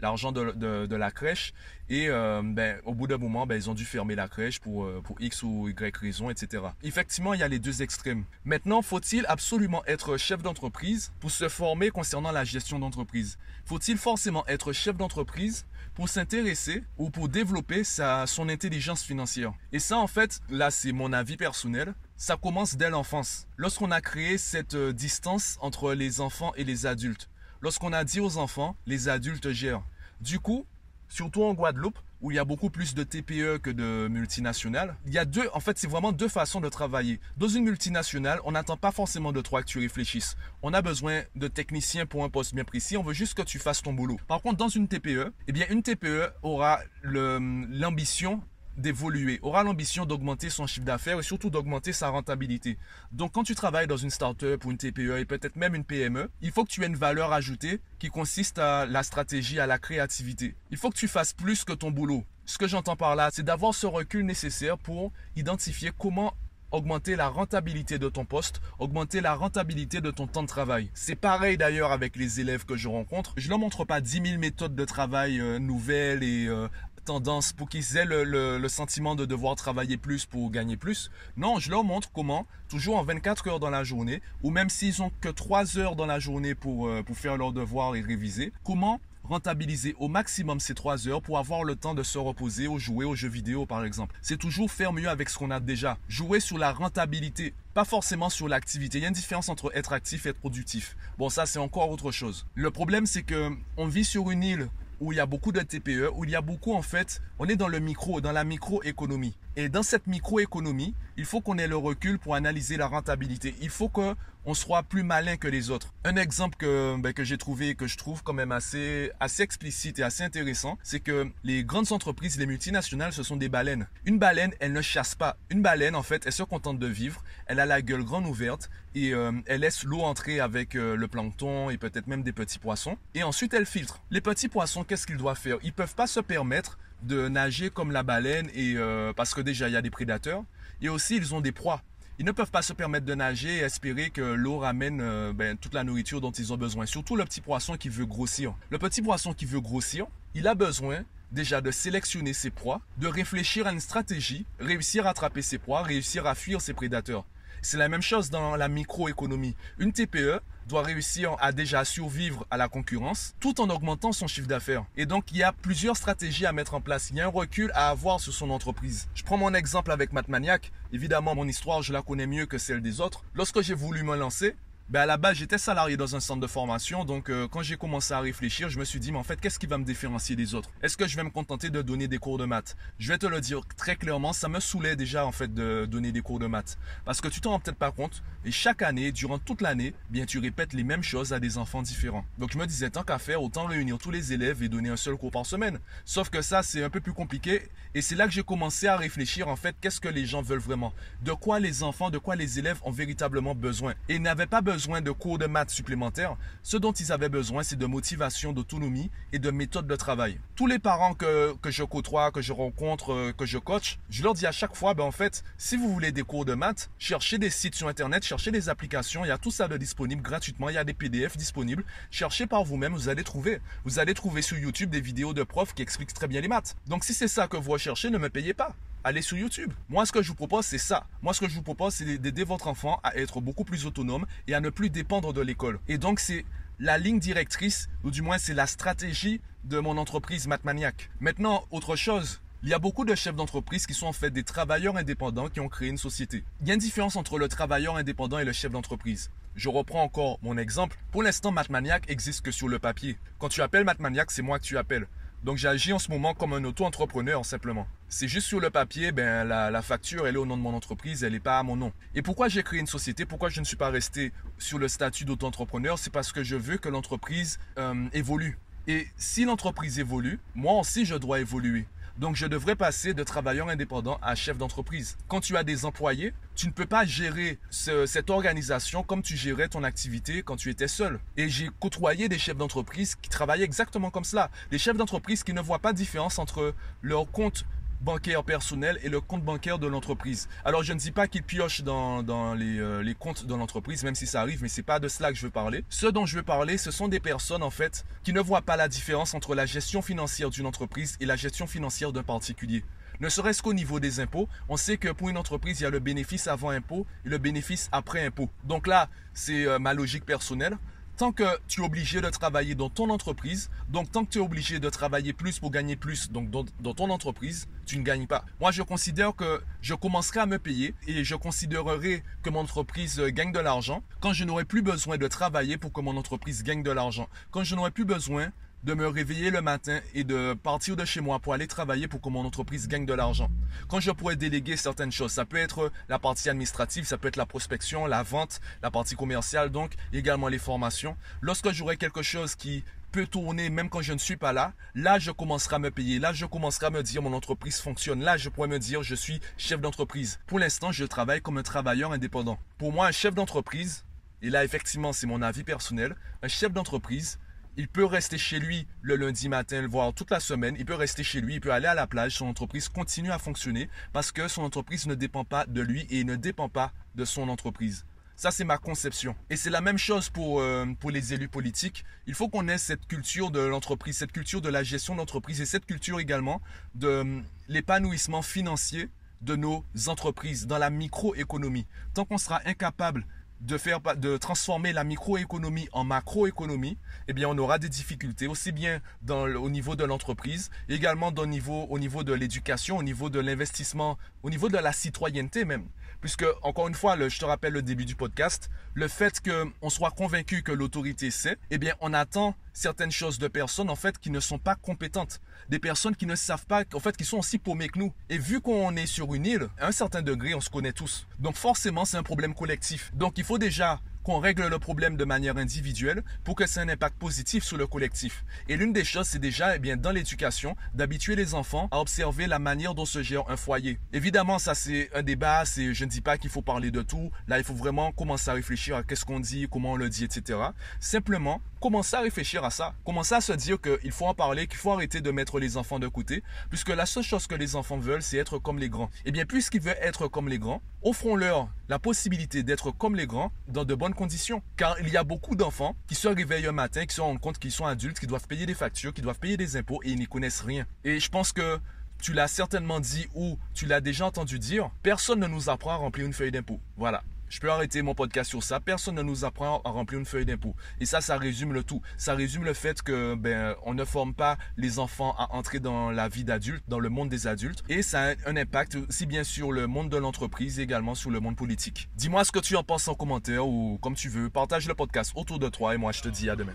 l'argent 0.00 0.32
de, 0.32 0.96
la 0.96 1.10
crèche. 1.10 1.52
Et 1.88 2.08
euh, 2.08 2.42
ben, 2.44 2.80
au 2.84 2.94
bout 2.94 3.06
d'un 3.06 3.18
moment, 3.18 3.46
ben, 3.46 3.54
ils 3.54 3.70
ont 3.70 3.74
dû 3.74 3.84
fermer 3.84 4.16
la 4.16 4.28
crèche 4.28 4.58
pour, 4.58 4.84
euh, 4.84 5.00
pour 5.04 5.20
X 5.20 5.42
ou 5.44 5.68
Y 5.68 5.96
raison, 5.96 6.30
etc. 6.30 6.64
Effectivement, 6.82 7.32
il 7.32 7.40
y 7.40 7.42
a 7.44 7.48
les 7.48 7.60
deux 7.60 7.82
extrêmes. 7.82 8.24
Maintenant, 8.44 8.82
faut-il 8.82 9.24
absolument 9.28 9.84
être 9.86 10.16
chef 10.16 10.42
d'entreprise 10.42 11.12
pour 11.20 11.30
se 11.30 11.48
former 11.48 11.90
concernant 11.90 12.32
la 12.32 12.44
gestion 12.44 12.80
d'entreprise? 12.80 13.38
Faut-il 13.64 13.98
forcément 13.98 14.44
être 14.48 14.72
chef 14.72 14.96
d'entreprise 14.96 15.64
pour 15.94 16.08
s'intéresser 16.08 16.82
ou 16.98 17.10
pour 17.10 17.28
développer 17.28 17.84
sa, 17.84 18.26
son 18.26 18.48
intelligence 18.48 19.04
financière? 19.04 19.52
Et 19.72 19.78
ça, 19.78 19.98
en 19.98 20.08
fait, 20.08 20.40
là, 20.50 20.72
c'est 20.72 20.92
mon 20.92 21.12
avis 21.12 21.36
personnel. 21.36 21.94
Ça 22.16 22.36
commence 22.36 22.76
dès 22.76 22.90
l'enfance. 22.90 23.46
Lorsqu'on 23.56 23.90
a 23.90 24.00
créé 24.00 24.38
cette 24.38 24.74
euh, 24.74 24.92
distance 24.92 25.56
entre 25.60 25.92
les 25.92 26.20
enfants 26.20 26.52
et 26.56 26.64
les 26.64 26.86
adultes 26.86 27.28
lorsqu'on 27.60 27.92
a 27.92 28.04
dit 28.04 28.20
aux 28.20 28.38
enfants, 28.38 28.76
les 28.86 29.08
adultes 29.08 29.50
gèrent. 29.52 29.82
Du 30.20 30.40
coup, 30.40 30.66
surtout 31.08 31.44
en 31.44 31.54
Guadeloupe, 31.54 31.98
où 32.22 32.30
il 32.30 32.34
y 32.34 32.38
a 32.38 32.44
beaucoup 32.44 32.70
plus 32.70 32.94
de 32.94 33.02
TPE 33.02 33.58
que 33.58 33.70
de 33.70 34.08
multinationales, 34.08 34.96
il 35.06 35.12
y 35.12 35.18
a 35.18 35.24
deux, 35.24 35.48
en 35.52 35.60
fait, 35.60 35.78
c'est 35.78 35.86
vraiment 35.86 36.12
deux 36.12 36.28
façons 36.28 36.60
de 36.60 36.68
travailler. 36.68 37.20
Dans 37.36 37.48
une 37.48 37.64
multinationale, 37.64 38.40
on 38.44 38.52
n'attend 38.52 38.76
pas 38.76 38.90
forcément 38.90 39.32
de 39.32 39.40
toi 39.40 39.62
que 39.62 39.66
tu 39.66 39.78
réfléchisses. 39.78 40.36
On 40.62 40.72
a 40.72 40.82
besoin 40.82 41.22
de 41.34 41.48
techniciens 41.48 42.06
pour 42.06 42.24
un 42.24 42.28
poste 42.28 42.54
bien 42.54 42.64
précis. 42.64 42.96
On 42.96 43.02
veut 43.02 43.12
juste 43.12 43.34
que 43.34 43.42
tu 43.42 43.58
fasses 43.58 43.82
ton 43.82 43.92
boulot. 43.92 44.18
Par 44.28 44.40
contre, 44.40 44.56
dans 44.56 44.68
une 44.68 44.88
TPE, 44.88 45.32
eh 45.46 45.52
bien, 45.52 45.66
une 45.68 45.82
TPE 45.82 46.32
aura 46.42 46.80
l'ambition 47.02 48.42
d'évoluer, 48.76 49.38
aura 49.42 49.62
l'ambition 49.62 50.06
d'augmenter 50.06 50.50
son 50.50 50.66
chiffre 50.66 50.86
d'affaires 50.86 51.18
et 51.18 51.22
surtout 51.22 51.50
d'augmenter 51.50 51.92
sa 51.92 52.08
rentabilité. 52.08 52.78
Donc 53.12 53.32
quand 53.32 53.42
tu 53.42 53.54
travailles 53.54 53.86
dans 53.86 53.96
une 53.96 54.10
start-up 54.10 54.64
ou 54.64 54.70
une 54.70 54.78
TPE 54.78 55.18
et 55.18 55.24
peut-être 55.24 55.56
même 55.56 55.74
une 55.74 55.84
PME, 55.84 56.30
il 56.42 56.50
faut 56.50 56.64
que 56.64 56.70
tu 56.70 56.82
aies 56.82 56.86
une 56.86 56.96
valeur 56.96 57.32
ajoutée 57.32 57.80
qui 57.98 58.08
consiste 58.08 58.58
à 58.58 58.86
la 58.86 59.02
stratégie, 59.02 59.60
à 59.60 59.66
la 59.66 59.78
créativité. 59.78 60.54
Il 60.70 60.76
faut 60.76 60.90
que 60.90 60.96
tu 60.96 61.08
fasses 61.08 61.32
plus 61.32 61.64
que 61.64 61.72
ton 61.72 61.90
boulot. 61.90 62.24
Ce 62.44 62.58
que 62.58 62.68
j'entends 62.68 62.96
par 62.96 63.16
là, 63.16 63.30
c'est 63.32 63.42
d'avoir 63.42 63.74
ce 63.74 63.86
recul 63.86 64.24
nécessaire 64.24 64.78
pour 64.78 65.12
identifier 65.34 65.90
comment 65.96 66.34
augmenter 66.70 67.16
la 67.16 67.28
rentabilité 67.28 67.98
de 67.98 68.08
ton 68.08 68.24
poste, 68.24 68.60
augmenter 68.78 69.20
la 69.20 69.34
rentabilité 69.34 70.00
de 70.00 70.10
ton 70.10 70.26
temps 70.26 70.42
de 70.42 70.48
travail. 70.48 70.90
C'est 70.94 71.14
pareil 71.14 71.56
d'ailleurs 71.56 71.92
avec 71.92 72.16
les 72.16 72.40
élèves 72.40 72.64
que 72.64 72.76
je 72.76 72.88
rencontre. 72.88 73.32
Je 73.36 73.46
ne 73.46 73.50
leur 73.50 73.58
montre 73.58 73.84
pas 73.84 74.00
10 74.00 74.22
000 74.24 74.40
méthodes 74.40 74.74
de 74.74 74.84
travail 74.84 75.40
euh, 75.40 75.58
nouvelles 75.58 76.22
et 76.22 76.46
euh, 76.46 76.68
tendance 77.06 77.52
pour 77.52 77.68
qu'ils 77.68 77.96
aient 77.96 78.04
le, 78.04 78.68
sentiment 78.68 79.14
de 79.14 79.24
devoir 79.24 79.54
travailler 79.54 79.96
plus 79.96 80.26
pour 80.26 80.50
gagner 80.50 80.76
plus. 80.76 81.10
Non, 81.36 81.58
je 81.58 81.70
leur 81.70 81.84
montre 81.84 82.10
comment, 82.12 82.46
toujours 82.68 82.96
en 82.96 83.04
24 83.04 83.48
heures 83.48 83.60
dans 83.60 83.70
la 83.70 83.84
journée, 83.84 84.20
ou 84.42 84.50
même 84.50 84.68
s'ils 84.68 85.00
ont 85.02 85.10
que 85.20 85.28
3 85.28 85.78
heures 85.78 85.96
dans 85.96 86.04
la 86.04 86.18
journée 86.18 86.54
pour, 86.54 86.88
euh, 86.88 87.02
pour 87.02 87.16
faire 87.16 87.36
leurs 87.36 87.52
devoirs 87.52 87.96
et 87.96 88.00
réviser, 88.00 88.52
comment 88.64 89.00
rentabiliser 89.26 89.94
au 89.98 90.08
maximum 90.08 90.60
ces 90.60 90.74
3 90.74 91.08
heures 91.08 91.22
pour 91.22 91.38
avoir 91.38 91.64
le 91.64 91.76
temps 91.76 91.94
de 91.94 92.02
se 92.02 92.18
reposer 92.18 92.68
ou 92.68 92.78
jouer 92.78 93.04
aux 93.04 93.14
jeux 93.14 93.28
vidéo 93.28 93.66
par 93.66 93.84
exemple. 93.84 94.14
C'est 94.22 94.36
toujours 94.36 94.70
faire 94.70 94.92
mieux 94.92 95.08
avec 95.08 95.28
ce 95.28 95.38
qu'on 95.38 95.50
a 95.50 95.60
déjà. 95.60 95.98
Jouer 96.08 96.40
sur 96.40 96.58
la 96.58 96.72
rentabilité, 96.72 97.54
pas 97.74 97.84
forcément 97.84 98.30
sur 98.30 98.48
l'activité. 98.48 98.98
Il 98.98 99.02
y 99.02 99.04
a 99.04 99.08
une 99.08 99.14
différence 99.14 99.48
entre 99.48 99.70
être 99.74 99.92
actif 99.92 100.26
et 100.26 100.30
être 100.30 100.38
productif. 100.38 100.96
Bon, 101.18 101.28
ça 101.28 101.46
c'est 101.46 101.58
encore 101.58 101.90
autre 101.90 102.12
chose. 102.12 102.46
Le 102.54 102.70
problème 102.70 103.06
c'est 103.06 103.22
que 103.22 103.50
on 103.76 103.86
vit 103.86 104.04
sur 104.04 104.30
une 104.30 104.44
île 104.44 104.68
où 105.00 105.12
il 105.12 105.16
y 105.16 105.20
a 105.20 105.26
beaucoup 105.26 105.52
de 105.52 105.60
TPE, 105.60 106.10
où 106.14 106.24
il 106.24 106.30
y 106.30 106.36
a 106.36 106.40
beaucoup 106.40 106.74
en 106.74 106.82
fait, 106.82 107.20
on 107.38 107.46
est 107.48 107.56
dans 107.56 107.68
le 107.68 107.78
micro, 107.78 108.20
dans 108.20 108.32
la 108.32 108.44
microéconomie. 108.44 109.36
Et 109.58 109.70
dans 109.70 109.82
cette 109.82 110.06
microéconomie, 110.06 110.94
il 111.16 111.24
faut 111.24 111.40
qu'on 111.40 111.56
ait 111.56 111.66
le 111.66 111.78
recul 111.78 112.18
pour 112.18 112.34
analyser 112.34 112.76
la 112.76 112.86
rentabilité. 112.86 113.54
Il 113.62 113.70
faut 113.70 113.88
qu'on 113.88 114.14
soit 114.52 114.82
plus 114.82 115.02
malin 115.02 115.38
que 115.38 115.48
les 115.48 115.70
autres. 115.70 115.94
Un 116.04 116.16
exemple 116.16 116.58
que, 116.58 116.94
ben, 116.98 117.14
que 117.14 117.24
j'ai 117.24 117.38
trouvé, 117.38 117.74
que 117.74 117.86
je 117.86 117.96
trouve 117.96 118.22
quand 118.22 118.34
même 118.34 118.52
assez, 118.52 119.10
assez 119.18 119.42
explicite 119.42 119.98
et 119.98 120.02
assez 120.02 120.22
intéressant, 120.22 120.76
c'est 120.82 121.00
que 121.00 121.30
les 121.42 121.64
grandes 121.64 121.90
entreprises, 121.92 122.38
les 122.38 122.44
multinationales, 122.44 123.14
ce 123.14 123.22
sont 123.22 123.36
des 123.36 123.48
baleines. 123.48 123.86
Une 124.04 124.18
baleine, 124.18 124.52
elle 124.60 124.74
ne 124.74 124.82
chasse 124.82 125.14
pas. 125.14 125.38
Une 125.48 125.62
baleine, 125.62 125.94
en 125.94 126.02
fait, 126.02 126.26
elle 126.26 126.32
se 126.32 126.42
contente 126.42 126.78
de 126.78 126.86
vivre. 126.86 127.24
Elle 127.46 127.58
a 127.58 127.64
la 127.64 127.80
gueule 127.80 128.04
grande 128.04 128.26
ouverte 128.26 128.68
et 128.94 129.14
euh, 129.14 129.32
elle 129.46 129.62
laisse 129.62 129.84
l'eau 129.84 130.02
entrer 130.02 130.38
avec 130.38 130.74
euh, 130.74 130.96
le 130.96 131.08
plancton 131.08 131.70
et 131.70 131.78
peut-être 131.78 132.08
même 132.08 132.22
des 132.22 132.32
petits 132.32 132.58
poissons. 132.58 132.98
Et 133.14 133.22
ensuite, 133.22 133.54
elle 133.54 133.64
filtre. 133.64 134.02
Les 134.10 134.20
petits 134.20 134.48
poissons, 134.48 134.84
qu'est-ce 134.84 135.06
qu'ils 135.06 135.16
doivent 135.16 135.38
faire? 135.38 135.56
Ils 135.62 135.72
peuvent 135.72 135.94
pas 135.94 136.06
se 136.06 136.20
permettre 136.20 136.76
de 137.02 137.28
nager 137.28 137.70
comme 137.70 137.92
la 137.92 138.02
baleine 138.02 138.48
et 138.54 138.74
euh, 138.76 139.12
parce 139.12 139.34
que 139.34 139.40
déjà 139.40 139.68
il 139.68 139.72
y 139.72 139.76
a 139.76 139.82
des 139.82 139.90
prédateurs 139.90 140.42
et 140.80 140.88
aussi 140.88 141.16
ils 141.16 141.34
ont 141.34 141.40
des 141.40 141.52
proies. 141.52 141.82
Ils 142.18 142.24
ne 142.24 142.32
peuvent 142.32 142.50
pas 142.50 142.62
se 142.62 142.72
permettre 142.72 143.04
de 143.04 143.14
nager 143.14 143.56
et 143.56 143.60
espérer 143.60 144.08
que 144.08 144.22
l'eau 144.22 144.58
ramène 144.58 145.00
euh, 145.02 145.32
ben, 145.34 145.56
toute 145.58 145.74
la 145.74 145.84
nourriture 145.84 146.22
dont 146.22 146.30
ils 146.30 146.52
ont 146.52 146.56
besoin. 146.56 146.86
Surtout 146.86 147.14
le 147.14 147.24
petit 147.24 147.42
poisson 147.42 147.76
qui 147.76 147.90
veut 147.90 148.06
grossir. 148.06 148.54
Le 148.70 148.78
petit 148.78 149.02
poisson 149.02 149.34
qui 149.34 149.44
veut 149.44 149.60
grossir, 149.60 150.06
il 150.34 150.48
a 150.48 150.54
besoin 150.54 151.04
déjà 151.32 151.60
de 151.60 151.70
sélectionner 151.70 152.32
ses 152.32 152.50
proies, 152.50 152.80
de 152.96 153.06
réfléchir 153.06 153.66
à 153.66 153.72
une 153.72 153.80
stratégie, 153.80 154.46
réussir 154.58 155.06
à 155.06 155.10
attraper 155.10 155.42
ses 155.42 155.58
proies, 155.58 155.82
réussir 155.82 156.26
à 156.26 156.34
fuir 156.34 156.60
ses 156.62 156.72
prédateurs. 156.72 157.24
C'est 157.62 157.76
la 157.76 157.88
même 157.88 158.02
chose 158.02 158.30
dans 158.30 158.56
la 158.56 158.68
microéconomie. 158.68 159.56
Une 159.78 159.92
TPE 159.92 160.40
doit 160.68 160.82
réussir 160.82 161.36
à 161.40 161.52
déjà 161.52 161.84
survivre 161.84 162.46
à 162.50 162.56
la 162.56 162.68
concurrence 162.68 163.34
tout 163.40 163.60
en 163.60 163.70
augmentant 163.70 164.12
son 164.12 164.26
chiffre 164.26 164.48
d'affaires. 164.48 164.84
Et 164.96 165.06
donc, 165.06 165.30
il 165.30 165.38
y 165.38 165.42
a 165.42 165.52
plusieurs 165.52 165.96
stratégies 165.96 166.46
à 166.46 166.52
mettre 166.52 166.74
en 166.74 166.80
place. 166.80 167.10
Il 167.10 167.16
y 167.16 167.20
a 167.20 167.26
un 167.26 167.30
recul 167.30 167.70
à 167.74 167.90
avoir 167.90 168.20
sur 168.20 168.32
son 168.32 168.50
entreprise. 168.50 169.08
Je 169.14 169.22
prends 169.22 169.38
mon 169.38 169.54
exemple 169.54 169.90
avec 169.92 170.12
Mathmaniac. 170.12 170.72
Évidemment, 170.92 171.34
mon 171.34 171.46
histoire, 171.46 171.82
je 171.82 171.92
la 171.92 172.02
connais 172.02 172.26
mieux 172.26 172.46
que 172.46 172.58
celle 172.58 172.82
des 172.82 173.00
autres. 173.00 173.24
Lorsque 173.34 173.62
j'ai 173.62 173.74
voulu 173.74 174.02
me 174.02 174.16
lancer, 174.16 174.56
ben 174.88 175.00
à 175.00 175.06
la 175.06 175.16
base, 175.16 175.38
j'étais 175.38 175.58
salarié 175.58 175.96
dans 175.96 176.14
un 176.14 176.20
centre 176.20 176.40
de 176.40 176.46
formation, 176.46 177.04
donc 177.04 177.28
euh, 177.28 177.48
quand 177.48 177.60
j'ai 177.60 177.76
commencé 177.76 178.14
à 178.14 178.20
réfléchir, 178.20 178.68
je 178.68 178.78
me 178.78 178.84
suis 178.84 179.00
dit, 179.00 179.10
mais 179.10 179.18
en 179.18 179.24
fait, 179.24 179.40
qu'est-ce 179.40 179.58
qui 179.58 179.66
va 179.66 179.78
me 179.78 179.84
différencier 179.84 180.36
des 180.36 180.54
autres? 180.54 180.70
Est-ce 180.80 180.96
que 180.96 181.08
je 181.08 181.16
vais 181.16 181.24
me 181.24 181.30
contenter 181.30 181.70
de 181.70 181.82
donner 181.82 182.06
des 182.06 182.18
cours 182.18 182.38
de 182.38 182.44
maths? 182.44 182.76
Je 183.00 183.12
vais 183.12 183.18
te 183.18 183.26
le 183.26 183.40
dire 183.40 183.62
très 183.76 183.96
clairement, 183.96 184.32
ça 184.32 184.48
me 184.48 184.60
saoulait 184.60 184.94
déjà 184.94 185.26
en 185.26 185.32
fait 185.32 185.52
de 185.52 185.86
donner 185.86 186.12
des 186.12 186.20
cours 186.20 186.38
de 186.38 186.46
maths, 186.46 186.78
parce 187.04 187.20
que 187.20 187.26
tu 187.26 187.40
t'en 187.40 187.50
rends 187.50 187.58
peut-être 187.58 187.78
pas 187.78 187.90
compte, 187.90 188.22
et 188.44 188.52
chaque 188.52 188.80
année, 188.82 189.10
durant 189.10 189.40
toute 189.40 189.60
l'année, 189.60 189.92
bien 190.08 190.24
tu 190.24 190.38
répètes 190.38 190.72
les 190.72 190.84
mêmes 190.84 191.02
choses 191.02 191.32
à 191.32 191.40
des 191.40 191.58
enfants 191.58 191.82
différents. 191.82 192.24
Donc 192.38 192.52
je 192.52 192.58
me 192.58 192.66
disais, 192.66 192.88
tant 192.88 193.02
qu'à 193.02 193.18
faire, 193.18 193.42
autant 193.42 193.66
réunir 193.66 193.98
tous 193.98 194.12
les 194.12 194.32
élèves 194.32 194.62
et 194.62 194.68
donner 194.68 194.90
un 194.90 194.96
seul 194.96 195.16
cours 195.16 195.32
par 195.32 195.46
semaine. 195.46 195.80
Sauf 196.04 196.30
que 196.30 196.42
ça, 196.42 196.62
c'est 196.62 196.84
un 196.84 196.90
peu 196.90 197.00
plus 197.00 197.12
compliqué, 197.12 197.62
et 197.96 198.02
c'est 198.02 198.14
là 198.14 198.26
que 198.26 198.32
j'ai 198.32 198.44
commencé 198.44 198.86
à 198.86 198.96
réfléchir 198.96 199.48
en 199.48 199.56
fait, 199.56 199.74
qu'est-ce 199.80 200.00
que 200.00 200.08
les 200.08 200.26
gens 200.26 200.42
veulent 200.42 200.60
vraiment? 200.60 200.92
De 201.22 201.32
quoi 201.32 201.58
les 201.58 201.82
enfants, 201.82 202.10
de 202.10 202.18
quoi 202.18 202.36
les 202.36 202.60
élèves 202.60 202.78
ont 202.84 202.92
véritablement 202.92 203.56
besoin? 203.56 203.94
Et 204.08 204.20
n'avaient 204.20 204.46
pas 204.46 204.60
besoin 204.60 204.75
de 204.76 205.10
cours 205.10 205.38
de 205.38 205.46
maths 205.46 205.70
supplémentaires, 205.70 206.36
ce 206.62 206.76
dont 206.76 206.92
ils 206.92 207.10
avaient 207.10 207.30
besoin, 207.30 207.62
c'est 207.62 207.78
de 207.78 207.86
motivation, 207.86 208.52
d'autonomie 208.52 209.10
et 209.32 209.38
de 209.38 209.50
méthode 209.50 209.86
de 209.86 209.96
travail. 209.96 210.38
Tous 210.54 210.66
les 210.66 210.78
parents 210.78 211.14
que, 211.14 211.54
que 211.62 211.70
je 211.70 211.82
côtoie, 211.82 212.30
que 212.30 212.42
je 212.42 212.52
rencontre, 212.52 213.12
euh, 213.12 213.32
que 213.32 213.46
je 213.46 213.58
coach, 213.58 213.98
je 214.10 214.22
leur 214.22 214.34
dis 214.34 214.46
à 214.46 214.52
chaque 214.52 214.76
fois, 214.76 214.92
ben 214.94 215.04
en 215.04 215.10
fait, 215.10 215.44
si 215.56 215.76
vous 215.76 215.92
voulez 215.92 216.12
des 216.12 216.22
cours 216.22 216.44
de 216.44 216.54
maths, 216.54 216.90
cherchez 216.98 217.38
des 217.38 217.50
sites 217.50 217.74
sur 217.74 217.88
Internet, 217.88 218.22
cherchez 218.22 218.50
des 218.50 218.68
applications, 218.68 219.24
il 219.24 219.28
y 219.28 219.32
a 219.32 219.38
tout 219.38 219.50
ça 219.50 219.66
de 219.66 219.76
disponible 219.76 220.22
gratuitement, 220.22 220.68
il 220.68 220.74
y 220.74 220.78
a 220.78 220.84
des 220.84 220.94
PDF 220.94 221.36
disponibles. 221.36 221.84
Cherchez 222.10 222.46
par 222.46 222.64
vous-même, 222.64 222.92
vous 222.92 223.08
allez 223.08 223.24
trouver. 223.24 223.60
Vous 223.84 223.98
allez 223.98 224.14
trouver 224.14 224.42
sur 224.42 224.58
YouTube 224.58 224.90
des 224.90 225.00
vidéos 225.00 225.32
de 225.32 225.42
profs 225.42 225.74
qui 225.74 225.82
expliquent 225.82 226.14
très 226.14 226.28
bien 226.28 226.40
les 226.40 226.48
maths. 226.48 226.76
Donc 226.86 227.04
si 227.04 227.14
c'est 227.14 227.28
ça 227.28 227.48
que 227.48 227.56
vous 227.56 227.72
recherchez, 227.72 228.10
ne 228.10 228.18
me 228.18 228.28
payez 228.28 228.54
pas 228.54 228.74
allez 229.06 229.22
sur 229.22 229.38
YouTube. 229.38 229.72
Moi, 229.88 230.04
ce 230.04 230.10
que 230.10 230.20
je 230.20 230.28
vous 230.28 230.34
propose, 230.34 230.66
c'est 230.66 230.78
ça. 230.78 231.06
Moi, 231.22 231.32
ce 231.32 231.38
que 231.38 231.48
je 231.48 231.54
vous 231.54 231.62
propose, 231.62 231.94
c'est 231.94 232.18
d'aider 232.18 232.42
votre 232.42 232.66
enfant 232.66 232.98
à 233.04 233.16
être 233.16 233.40
beaucoup 233.40 233.64
plus 233.64 233.86
autonome 233.86 234.26
et 234.48 234.54
à 234.54 234.60
ne 234.60 234.68
plus 234.68 234.90
dépendre 234.90 235.32
de 235.32 235.40
l'école. 235.40 235.78
Et 235.86 235.96
donc, 235.96 236.18
c'est 236.18 236.44
la 236.80 236.98
ligne 236.98 237.20
directrice, 237.20 237.88
ou 238.02 238.10
du 238.10 238.20
moins 238.20 238.36
c'est 238.36 238.52
la 238.52 238.66
stratégie 238.66 239.40
de 239.62 239.78
mon 239.78 239.96
entreprise 239.96 240.48
Matmaniac. 240.48 241.10
Maintenant, 241.20 241.64
autre 241.70 241.94
chose, 241.94 242.40
il 242.64 242.68
y 242.68 242.74
a 242.74 242.80
beaucoup 242.80 243.04
de 243.04 243.14
chefs 243.14 243.36
d'entreprise 243.36 243.86
qui 243.86 243.94
sont 243.94 244.08
en 244.08 244.12
fait 244.12 244.30
des 244.30 244.42
travailleurs 244.42 244.96
indépendants 244.96 245.48
qui 245.48 245.60
ont 245.60 245.68
créé 245.68 245.88
une 245.88 245.98
société. 245.98 246.42
Il 246.62 246.66
y 246.66 246.72
a 246.72 246.74
une 246.74 246.80
différence 246.80 247.14
entre 247.14 247.38
le 247.38 247.46
travailleur 247.46 247.96
indépendant 247.96 248.40
et 248.40 248.44
le 248.44 248.52
chef 248.52 248.72
d'entreprise. 248.72 249.30
Je 249.54 249.68
reprends 249.68 250.02
encore 250.02 250.40
mon 250.42 250.58
exemple. 250.58 250.98
Pour 251.12 251.22
l'instant, 251.22 251.52
Matmaniac 251.52 252.10
existe 252.10 252.44
que 252.44 252.50
sur 252.50 252.66
le 252.66 252.80
papier. 252.80 253.16
Quand 253.38 253.48
tu 253.48 253.62
appelles 253.62 253.84
Matmaniac, 253.84 254.32
c'est 254.32 254.42
moi 254.42 254.58
que 254.58 254.64
tu 254.64 254.76
appelles. 254.76 255.06
Donc 255.44 255.58
j'agis 255.58 255.92
en 255.92 255.98
ce 255.98 256.10
moment 256.10 256.34
comme 256.34 256.52
un 256.52 256.64
auto-entrepreneur 256.64 257.44
simplement. 257.44 257.86
C'est 258.08 258.28
juste 258.28 258.46
sur 258.46 258.60
le 258.60 258.70
papier, 258.70 259.12
ben, 259.12 259.44
la, 259.44 259.82
facture, 259.82 260.26
elle 260.26 260.34
est 260.34 260.38
au 260.38 260.46
nom 260.46 260.56
de 260.56 260.62
mon 260.62 260.74
entreprise, 260.74 261.24
elle 261.24 261.32
n'est 261.32 261.40
pas 261.40 261.58
à 261.58 261.62
mon 261.62 261.76
nom. 261.76 261.92
Et 262.14 262.22
pourquoi 262.22 262.48
j'ai 262.48 262.62
créé 262.62 262.80
une 262.80 262.86
société? 262.86 263.26
Pourquoi 263.26 263.48
je 263.48 263.60
ne 263.60 263.64
suis 263.64 263.76
pas 263.76 263.90
resté 263.90 264.32
sur 264.58 264.78
le 264.78 264.88
statut 264.88 265.24
d'auto-entrepreneur? 265.24 265.98
C'est 265.98 266.12
parce 266.12 266.32
que 266.32 266.42
je 266.42 266.56
veux 266.56 266.78
que 266.78 266.88
l'entreprise 266.88 267.58
euh, 267.78 268.06
évolue. 268.12 268.58
Et 268.88 269.08
si 269.16 269.44
l'entreprise 269.44 269.98
évolue, 269.98 270.38
moi 270.54 270.74
aussi 270.74 271.04
je 271.04 271.16
dois 271.16 271.40
évoluer. 271.40 271.86
Donc, 272.18 272.34
je 272.34 272.46
devrais 272.46 272.76
passer 272.76 273.12
de 273.12 273.22
travailleur 273.22 273.68
indépendant 273.68 274.18
à 274.22 274.34
chef 274.34 274.56
d'entreprise. 274.56 275.18
Quand 275.28 275.40
tu 275.40 275.56
as 275.56 275.64
des 275.64 275.84
employés, 275.84 276.32
tu 276.54 276.66
ne 276.66 276.72
peux 276.72 276.86
pas 276.86 277.04
gérer 277.04 277.58
cette 277.70 278.30
organisation 278.30 279.02
comme 279.02 279.22
tu 279.22 279.36
gérais 279.36 279.68
ton 279.68 279.84
activité 279.84 280.42
quand 280.42 280.56
tu 280.56 280.70
étais 280.70 280.88
seul. 280.88 281.20
Et 281.36 281.50
j'ai 281.50 281.68
côtoyé 281.78 282.28
des 282.30 282.38
chefs 282.38 282.56
d'entreprise 282.56 283.16
qui 283.16 283.28
travaillaient 283.28 283.64
exactement 283.64 284.10
comme 284.10 284.24
cela. 284.24 284.50
Des 284.70 284.78
chefs 284.78 284.96
d'entreprise 284.96 285.44
qui 285.44 285.52
ne 285.52 285.60
voient 285.60 285.78
pas 285.78 285.92
de 285.92 285.98
différence 285.98 286.38
entre 286.38 286.74
leur 287.02 287.30
compte 287.30 287.64
bancaire 288.00 288.44
personnel 288.44 288.98
et 289.02 289.08
le 289.08 289.20
compte 289.20 289.42
bancaire 289.42 289.78
de 289.78 289.86
l'entreprise. 289.86 290.48
Alors 290.64 290.82
je 290.82 290.92
ne 290.92 290.98
dis 290.98 291.10
pas 291.10 291.28
qu'ils 291.28 291.42
piochent 291.42 291.82
dans, 291.82 292.24
euh, 292.28 293.02
les, 293.02 293.14
comptes 293.14 293.46
de 293.46 293.54
l'entreprise, 293.54 294.04
même 294.04 294.14
si 294.14 294.26
ça 294.26 294.40
arrive, 294.40 294.62
mais 294.62 294.68
c'est 294.68 294.82
pas 294.82 295.00
de 295.00 295.08
cela 295.08 295.32
que 295.32 295.38
je 295.38 295.42
veux 295.46 295.50
parler. 295.50 295.84
Ce 295.88 296.06
dont 296.06 296.26
je 296.26 296.36
veux 296.36 296.42
parler, 296.42 296.78
ce 296.78 296.90
sont 296.90 297.08
des 297.08 297.20
personnes 297.20 297.62
en 297.62 297.70
fait 297.70 298.04
qui 298.22 298.32
ne 298.32 298.40
voient 298.40 298.62
pas 298.62 298.76
la 298.76 298.88
différence 298.88 299.34
entre 299.34 299.54
la 299.54 299.66
gestion 299.66 300.02
financière 300.02 300.50
d'une 300.50 300.66
entreprise 300.66 301.16
et 301.20 301.26
la 301.26 301.36
gestion 301.36 301.66
financière 301.66 302.12
d'un 302.12 302.22
particulier. 302.22 302.84
Ne 303.20 303.30
serait-ce 303.30 303.62
qu'au 303.62 303.72
niveau 303.72 303.98
des 303.98 304.20
impôts, 304.20 304.48
on 304.68 304.76
sait 304.76 304.98
que 304.98 305.08
pour 305.08 305.30
une 305.30 305.38
entreprise, 305.38 305.80
il 305.80 305.84
y 305.84 305.86
a 305.86 305.90
le 305.90 306.00
bénéfice 306.00 306.48
avant 306.48 306.70
impôt 306.70 307.06
et 307.24 307.30
le 307.30 307.38
bénéfice 307.38 307.88
après 307.90 308.24
impôt. 308.24 308.50
Donc 308.64 308.86
là, 308.86 309.08
c'est 309.32 309.66
euh, 309.66 309.78
ma 309.78 309.94
logique 309.94 310.26
personnelle 310.26 310.76
tant 311.16 311.32
que 311.32 311.44
tu 311.66 311.80
es 311.80 311.84
obligé 311.84 312.20
de 312.20 312.28
travailler 312.28 312.74
dans 312.74 312.90
ton 312.90 313.08
entreprise, 313.08 313.70
donc 313.88 314.12
tant 314.12 314.24
que 314.24 314.30
tu 314.30 314.38
es 314.38 314.40
obligé 314.40 314.78
de 314.80 314.90
travailler 314.90 315.32
plus 315.32 315.58
pour 315.58 315.70
gagner 315.70 315.96
plus 315.96 316.30
donc 316.30 316.50
dans, 316.50 316.94
ton 316.94 317.10
entreprise, 317.10 317.68
tu 317.86 317.98
ne 317.98 318.02
gagnes 318.02 318.26
pas. 318.26 318.44
Moi, 318.60 318.70
je 318.70 318.82
considère 318.82 319.34
que 319.34 319.62
je 319.80 319.94
commencerai 319.94 320.40
à 320.40 320.46
me 320.46 320.58
payer 320.58 320.94
et 321.06 321.24
je 321.24 321.34
considérerai 321.34 322.22
que 322.42 322.50
mon 322.50 322.60
entreprise 322.60 323.20
gagne 323.28 323.52
de 323.52 323.60
l'argent 323.60 324.02
quand 324.20 324.32
je 324.32 324.44
n'aurai 324.44 324.64
plus 324.64 324.82
besoin 324.82 325.16
de 325.16 325.26
travailler 325.26 325.78
pour 325.78 325.92
que 325.92 326.00
mon 326.00 326.16
entreprise 326.16 326.62
gagne 326.62 326.82
de 326.82 326.90
l'argent. 326.90 327.28
Quand 327.50 327.64
je 327.64 327.74
n'aurai 327.74 327.90
plus 327.90 328.04
besoin 328.04 328.50
de 328.86 328.94
me 328.94 329.08
réveiller 329.08 329.50
le 329.50 329.62
matin 329.62 329.98
et 330.14 330.22
de 330.22 330.54
partir 330.54 330.94
de 330.94 331.04
chez 331.04 331.20
moi 331.20 331.40
pour 331.40 331.52
aller 331.52 331.66
travailler 331.66 332.06
pour 332.06 332.20
que 332.20 332.28
mon 332.28 332.44
entreprise 332.44 332.86
gagne 332.86 333.04
de 333.04 333.14
l'argent. 333.14 333.50
Quand 333.88 333.98
je 333.98 334.12
pourrais 334.12 334.36
déléguer 334.36 334.76
certaines 334.76 335.10
choses, 335.10 335.32
ça 335.32 335.44
peut 335.44 335.56
être 335.56 335.90
la 336.08 336.20
partie 336.20 336.48
administrative, 336.48 337.04
ça 337.04 337.18
peut 337.18 337.26
être 337.26 337.36
la 337.36 337.46
prospection, 337.46 338.06
la 338.06 338.22
vente, 338.22 338.60
la 338.84 338.92
partie 338.92 339.16
commerciale, 339.16 339.70
donc 339.70 339.94
également 340.12 340.46
les 340.46 340.60
formations. 340.60 341.16
Lorsque 341.40 341.72
j'aurai 341.72 341.96
quelque 341.96 342.22
chose 342.22 342.54
qui 342.54 342.84
peut 343.10 343.26
tourner 343.26 343.70
même 343.70 343.88
quand 343.88 344.02
je 344.02 344.12
ne 344.12 344.18
suis 344.18 344.36
pas 344.36 344.52
là, 344.52 344.72
là 344.94 345.18
je 345.18 345.32
commencerai 345.32 345.76
à 345.76 345.78
me 345.80 345.90
payer, 345.90 346.20
là 346.20 346.32
je 346.32 346.46
commencerai 346.46 346.86
à 346.86 346.90
me 346.90 347.02
dire 347.02 347.22
mon 347.22 347.32
entreprise 347.32 347.80
fonctionne, 347.80 348.22
là 348.22 348.36
je 348.36 348.48
pourrais 348.48 348.68
me 348.68 348.78
dire 348.78 349.02
je 349.02 349.16
suis 349.16 349.40
chef 349.56 349.80
d'entreprise. 349.80 350.38
Pour 350.46 350.60
l'instant, 350.60 350.92
je 350.92 351.04
travaille 351.04 351.40
comme 351.40 351.58
un 351.58 351.64
travailleur 351.64 352.12
indépendant. 352.12 352.56
Pour 352.78 352.92
moi, 352.92 353.08
un 353.08 353.12
chef 353.12 353.34
d'entreprise, 353.34 354.04
et 354.42 354.50
là 354.50 354.64
effectivement 354.64 355.12
c'est 355.12 355.26
mon 355.26 355.42
avis 355.42 355.64
personnel, 355.64 356.14
un 356.44 356.48
chef 356.48 356.72
d'entreprise, 356.72 357.40
il 357.76 357.88
peut 357.88 358.04
rester 358.04 358.38
chez 358.38 358.58
lui 358.58 358.86
le 359.02 359.16
lundi 359.16 359.48
matin, 359.48 359.86
voire 359.86 360.14
toute 360.14 360.30
la 360.30 360.40
semaine. 360.40 360.76
Il 360.78 360.86
peut 360.86 360.94
rester 360.94 361.22
chez 361.22 361.40
lui, 361.40 361.54
il 361.54 361.60
peut 361.60 361.72
aller 361.72 361.86
à 361.86 361.94
la 361.94 362.06
plage. 362.06 362.36
Son 362.36 362.46
entreprise 362.46 362.88
continue 362.88 363.30
à 363.30 363.38
fonctionner 363.38 363.88
parce 364.12 364.32
que 364.32 364.48
son 364.48 364.62
entreprise 364.62 365.06
ne 365.06 365.14
dépend 365.14 365.44
pas 365.44 365.66
de 365.66 365.82
lui 365.82 366.06
et 366.08 366.24
ne 366.24 366.36
dépend 366.36 366.68
pas 366.68 366.92
de 367.14 367.24
son 367.24 367.48
entreprise. 367.48 368.06
Ça, 368.34 368.50
c'est 368.50 368.64
ma 368.64 368.76
conception. 368.76 369.34
Et 369.48 369.56
c'est 369.56 369.70
la 369.70 369.80
même 369.80 369.96
chose 369.96 370.28
pour, 370.28 370.60
euh, 370.60 370.86
pour 371.00 371.10
les 371.10 371.32
élus 371.32 371.48
politiques. 371.48 372.04
Il 372.26 372.34
faut 372.34 372.48
qu'on 372.48 372.68
ait 372.68 372.78
cette 372.78 373.06
culture 373.06 373.50
de 373.50 373.60
l'entreprise, 373.60 374.18
cette 374.18 374.32
culture 374.32 374.60
de 374.60 374.68
la 374.68 374.82
gestion 374.82 375.14
d'entreprise 375.14 375.60
et 375.60 375.66
cette 375.66 375.86
culture 375.86 376.20
également 376.20 376.60
de 376.94 377.08
euh, 377.08 377.40
l'épanouissement 377.68 378.42
financier 378.42 379.08
de 379.42 379.56
nos 379.56 379.84
entreprises 380.06 380.66
dans 380.66 380.78
la 380.78 380.90
microéconomie. 380.90 381.86
Tant 382.14 382.24
qu'on 382.24 382.38
sera 382.38 382.60
incapable 382.66 383.26
de, 383.60 383.78
faire, 383.78 384.00
de 384.00 384.36
transformer 384.36 384.92
la 384.92 385.04
microéconomie 385.04 385.88
en 385.92 386.04
macroéconomie, 386.04 386.98
eh 387.28 387.32
bien, 387.32 387.48
on 387.48 387.58
aura 387.58 387.78
des 387.78 387.88
difficultés, 387.88 388.46
aussi 388.46 388.72
bien 388.72 389.00
dans, 389.22 389.46
au 389.46 389.70
niveau 389.70 389.96
de 389.96 390.04
l'entreprise, 390.04 390.70
également 390.88 391.32
dans, 391.32 391.46
niveau, 391.46 391.86
au 391.90 391.98
niveau 391.98 392.22
de 392.24 392.32
l'éducation, 392.32 392.98
au 392.98 393.02
niveau 393.02 393.30
de 393.30 393.40
l'investissement, 393.40 394.18
au 394.42 394.50
niveau 394.50 394.68
de 394.68 394.78
la 394.78 394.92
citoyenneté 394.92 395.64
même. 395.64 395.86
Puisque, 396.20 396.44
encore 396.62 396.88
une 396.88 396.94
fois, 396.94 397.16
je 397.28 397.38
te 397.38 397.44
rappelle 397.44 397.72
le 397.72 397.82
début 397.82 398.04
du 398.04 398.14
podcast, 398.14 398.70
le 398.94 399.08
fait 399.08 399.40
qu'on 399.40 399.90
soit 399.90 400.10
convaincu 400.10 400.62
que 400.62 400.72
l'autorité 400.72 401.30
sait, 401.30 401.58
eh 401.70 401.78
bien, 401.78 401.94
on 402.00 402.14
attend 402.14 402.54
certaines 402.72 403.12
choses 403.12 403.38
de 403.38 403.48
personnes, 403.48 403.90
en 403.90 403.96
fait, 403.96 404.18
qui 404.18 404.30
ne 404.30 404.40
sont 404.40 404.58
pas 404.58 404.74
compétentes. 404.74 405.40
Des 405.68 405.78
personnes 405.78 406.16
qui 406.16 406.26
ne 406.26 406.34
savent 406.34 406.66
pas, 406.66 406.84
en 406.94 407.00
fait, 407.00 407.16
qui 407.16 407.24
sont 407.24 407.38
aussi 407.38 407.58
paumées 407.58 407.88
que 407.88 407.98
nous. 407.98 408.12
Et 408.28 408.38
vu 408.38 408.60
qu'on 408.60 408.96
est 408.96 409.06
sur 409.06 409.34
une 409.34 409.46
île, 409.46 409.68
à 409.78 409.88
un 409.88 409.92
certain 409.92 410.22
degré, 410.22 410.54
on 410.54 410.60
se 410.60 410.70
connaît 410.70 410.92
tous. 410.92 411.26
Donc, 411.38 411.56
forcément, 411.56 412.04
c'est 412.04 412.16
un 412.16 412.22
problème 412.22 412.54
collectif. 412.54 413.12
Donc, 413.14 413.38
il 413.38 413.44
faut 413.44 413.58
déjà 413.58 414.00
qu'on 414.26 414.40
règle 414.40 414.66
le 414.66 414.80
problème 414.80 415.16
de 415.16 415.24
manière 415.24 415.56
individuelle 415.56 416.24
pour 416.42 416.56
que 416.56 416.66
ça 416.66 416.80
ait 416.80 416.84
un 416.84 416.88
impact 416.88 417.16
positif 417.16 417.62
sur 417.62 417.76
le 417.76 417.86
collectif. 417.86 418.44
Et 418.68 418.76
l'une 418.76 418.92
des 418.92 419.04
choses, 419.04 419.28
c'est 419.28 419.38
déjà, 419.38 419.76
eh 419.76 419.78
bien, 419.78 419.96
dans 419.96 420.10
l'éducation, 420.10 420.76
d'habituer 420.94 421.36
les 421.36 421.54
enfants 421.54 421.86
à 421.92 422.00
observer 422.00 422.48
la 422.48 422.58
manière 422.58 422.96
dont 422.96 423.04
se 423.04 423.22
gère 423.22 423.48
un 423.48 423.56
foyer. 423.56 424.00
Évidemment, 424.12 424.58
ça 424.58 424.74
c'est 424.74 425.10
un 425.14 425.22
débat, 425.22 425.64
c'est, 425.64 425.94
je 425.94 426.04
ne 426.04 426.10
dis 426.10 426.22
pas 426.22 426.38
qu'il 426.38 426.50
faut 426.50 426.60
parler 426.60 426.90
de 426.90 427.02
tout. 427.02 427.30
Là, 427.46 427.58
il 427.58 427.64
faut 427.64 427.74
vraiment 427.74 428.10
commencer 428.10 428.50
à 428.50 428.54
réfléchir 428.54 428.96
à 428.96 429.04
qu'est-ce 429.04 429.24
qu'on 429.24 429.38
dit, 429.38 429.68
comment 429.70 429.92
on 429.92 429.96
le 429.96 430.08
dit, 430.08 430.24
etc. 430.24 430.58
Simplement, 430.98 431.60
commencer 431.86 432.16
à 432.16 432.20
réfléchir 432.20 432.64
à 432.64 432.70
ça. 432.70 432.94
Commencer 433.04 433.36
à 433.36 433.40
se 433.40 433.52
dire 433.52 433.76
qu'il 433.80 434.10
faut 434.10 434.26
en 434.26 434.34
parler, 434.34 434.66
qu'il 434.66 434.76
faut 434.76 434.90
arrêter 434.90 435.20
de 435.20 435.30
mettre 435.30 435.60
les 435.60 435.76
enfants 435.76 436.00
de 436.00 436.08
côté, 436.08 436.42
puisque 436.68 436.88
la 436.88 437.06
seule 437.06 437.22
chose 437.22 437.46
que 437.46 437.54
les 437.54 437.76
enfants 437.76 437.96
veulent, 437.96 438.24
c'est 438.24 438.38
être 438.38 438.58
comme 438.58 438.80
les 438.80 438.88
grands. 438.88 439.08
Et 439.24 439.26
eh 439.28 439.30
bien, 439.30 439.46
puisqu'ils 439.46 439.80
veulent 439.80 439.94
être 440.00 440.26
comme 440.26 440.48
les 440.48 440.58
grands, 440.58 440.82
offrons-leur 441.04 441.68
la 441.88 442.00
possibilité 442.00 442.64
d'être 442.64 442.90
comme 442.90 443.14
les 443.14 443.28
grands 443.28 443.52
dans 443.68 443.84
de 443.84 443.94
bonnes 443.94 444.14
conditions. 444.14 444.64
Car 444.76 444.98
il 444.98 445.08
y 445.08 445.16
a 445.16 445.22
beaucoup 445.22 445.54
d'enfants 445.54 445.94
qui 446.08 446.16
se 446.16 446.26
réveillent 446.26 446.66
un 446.66 446.72
matin, 446.72 447.06
qui 447.06 447.14
se 447.14 447.20
rendent 447.20 447.40
compte 447.40 447.60
qu'ils 447.60 447.70
sont 447.70 447.86
adultes, 447.86 448.18
qui 448.18 448.26
doivent 448.26 448.48
payer 448.48 448.66
des 448.66 448.74
factures, 448.74 449.14
qui 449.14 449.22
doivent 449.22 449.38
payer 449.38 449.56
des 449.56 449.76
impôts 449.76 450.00
et 450.02 450.10
ils 450.10 450.18
n'y 450.18 450.26
connaissent 450.26 450.62
rien. 450.62 450.86
Et 451.04 451.20
je 451.20 451.30
pense 451.30 451.52
que 451.52 451.78
tu 452.20 452.32
l'as 452.32 452.48
certainement 452.48 452.98
dit 452.98 453.28
ou 453.32 453.60
tu 453.74 453.86
l'as 453.86 454.00
déjà 454.00 454.26
entendu 454.26 454.58
dire, 454.58 454.90
personne 455.04 455.38
ne 455.38 455.46
nous 455.46 455.70
apprend 455.70 455.92
à 455.92 455.96
remplir 455.96 456.26
une 456.26 456.32
feuille 456.32 456.50
d'impôt. 456.50 456.80
Voilà. 456.96 457.22
Je 457.48 457.60
peux 457.60 457.70
arrêter 457.70 458.02
mon 458.02 458.14
podcast 458.14 458.50
sur 458.50 458.62
ça. 458.62 458.80
Personne 458.80 459.14
ne 459.14 459.22
nous 459.22 459.44
apprend 459.44 459.80
à 459.84 459.90
remplir 459.90 460.18
une 460.18 460.26
feuille 460.26 460.44
d'impôt. 460.44 460.74
Et 461.00 461.06
ça, 461.06 461.20
ça 461.20 461.36
résume 461.36 461.72
le 461.72 461.84
tout. 461.84 462.02
Ça 462.16 462.34
résume 462.34 462.64
le 462.64 462.74
fait 462.74 463.02
que 463.02 463.34
ben 463.34 463.74
on 463.84 463.94
ne 463.94 464.04
forme 464.04 464.34
pas 464.34 464.56
les 464.76 464.98
enfants 464.98 465.34
à 465.38 465.54
entrer 465.54 465.80
dans 465.80 466.10
la 466.10 466.28
vie 466.28 466.44
d'adulte, 466.44 466.84
dans 466.88 466.98
le 466.98 467.08
monde 467.08 467.28
des 467.28 467.46
adultes. 467.46 467.84
Et 467.88 468.02
ça 468.02 468.30
a 468.30 468.34
un 468.46 468.56
impact 468.56 468.96
aussi 469.08 469.26
bien 469.26 469.44
sur 469.44 469.72
le 469.72 469.86
monde 469.86 470.08
de 470.08 470.16
l'entreprise, 470.16 470.80
également 470.80 471.14
sur 471.14 471.30
le 471.30 471.40
monde 471.40 471.56
politique. 471.56 472.08
Dis-moi 472.16 472.44
ce 472.44 472.52
que 472.52 472.58
tu 472.58 472.76
en 472.76 472.82
penses 472.82 473.08
en 473.08 473.14
commentaire 473.14 473.66
ou 473.66 473.98
comme 474.02 474.14
tu 474.14 474.28
veux. 474.28 474.50
Partage 474.50 474.88
le 474.88 474.94
podcast 474.94 475.32
autour 475.36 475.58
de 475.58 475.68
toi 475.68 475.94
et 475.94 475.98
moi 475.98 476.12
je 476.12 476.22
te 476.22 476.28
dis 476.28 476.50
à 476.50 476.56
demain. 476.56 476.74